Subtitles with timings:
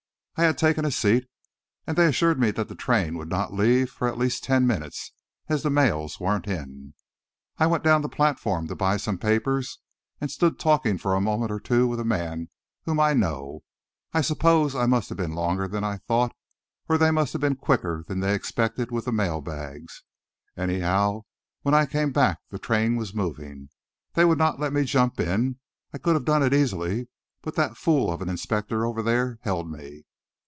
[0.37, 1.27] I had taken a seat,
[1.85, 5.11] and they assured me that the train would not leave for at least ten minutes,
[5.49, 6.95] as the mails weren't in.
[7.59, 9.77] I went down the platform to buy some papers
[10.19, 12.49] and stood talking for a moment or two with a man
[12.85, 13.61] whom I know.
[14.13, 16.35] I suppose I must have been longer than I thought,
[16.89, 20.01] or they must have been quicker than they expected with the mailbags.
[20.57, 21.21] Anyhow,
[21.61, 23.69] when I came back the train was moving.
[24.15, 25.59] They would not let me jump in.
[25.93, 27.09] I could have done it easily,
[27.43, 30.05] but that fool of an inspector over there held me."